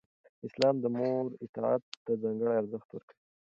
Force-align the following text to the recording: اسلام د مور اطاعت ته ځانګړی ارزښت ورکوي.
اسلام 0.47 0.75
د 0.79 0.85
مور 0.97 1.25
اطاعت 1.45 1.83
ته 2.05 2.11
ځانګړی 2.21 2.53
ارزښت 2.61 2.89
ورکوي. 2.91 3.23